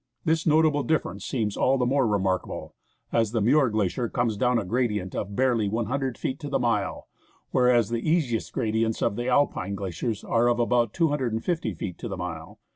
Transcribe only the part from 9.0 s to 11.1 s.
of Alpine glaciers are of about